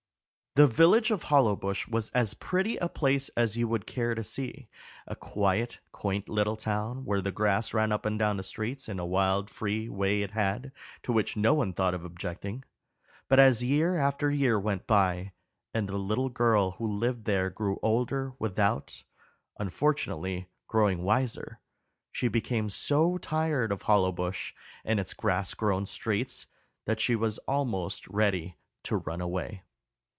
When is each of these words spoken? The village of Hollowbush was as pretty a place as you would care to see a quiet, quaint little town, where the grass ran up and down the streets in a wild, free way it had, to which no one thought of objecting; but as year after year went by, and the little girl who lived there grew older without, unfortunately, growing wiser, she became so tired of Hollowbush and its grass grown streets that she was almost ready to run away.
The 0.55 0.67
village 0.67 1.11
of 1.11 1.23
Hollowbush 1.23 1.87
was 1.87 2.09
as 2.09 2.33
pretty 2.33 2.75
a 2.75 2.89
place 2.89 3.29
as 3.37 3.55
you 3.55 3.69
would 3.69 3.87
care 3.87 4.13
to 4.13 4.21
see 4.21 4.67
a 5.07 5.15
quiet, 5.15 5.79
quaint 5.93 6.27
little 6.27 6.57
town, 6.57 7.05
where 7.05 7.21
the 7.21 7.31
grass 7.31 7.73
ran 7.73 7.93
up 7.93 8.05
and 8.05 8.19
down 8.19 8.35
the 8.35 8.43
streets 8.43 8.89
in 8.89 8.99
a 8.99 9.05
wild, 9.05 9.49
free 9.49 9.87
way 9.87 10.21
it 10.23 10.31
had, 10.31 10.73
to 11.03 11.13
which 11.13 11.37
no 11.37 11.53
one 11.53 11.71
thought 11.71 11.93
of 11.93 12.03
objecting; 12.03 12.65
but 13.29 13.39
as 13.39 13.63
year 13.63 13.95
after 13.97 14.29
year 14.29 14.59
went 14.59 14.85
by, 14.85 15.31
and 15.73 15.87
the 15.87 15.95
little 15.97 16.27
girl 16.27 16.71
who 16.71 16.97
lived 16.97 17.23
there 17.23 17.49
grew 17.49 17.79
older 17.81 18.33
without, 18.37 19.03
unfortunately, 19.57 20.49
growing 20.67 21.01
wiser, 21.01 21.61
she 22.11 22.27
became 22.27 22.69
so 22.69 23.17
tired 23.17 23.71
of 23.71 23.83
Hollowbush 23.83 24.51
and 24.83 24.99
its 24.99 25.13
grass 25.13 25.53
grown 25.53 25.85
streets 25.85 26.47
that 26.83 26.99
she 26.99 27.15
was 27.15 27.37
almost 27.47 28.05
ready 28.09 28.57
to 28.83 28.97
run 28.97 29.21
away. 29.21 29.63